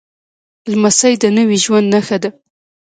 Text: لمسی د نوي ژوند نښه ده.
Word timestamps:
لمسی 0.71 1.13
د 1.21 1.23
نوي 1.37 1.57
ژوند 1.63 1.87
نښه 1.93 2.17
ده. 2.23 2.29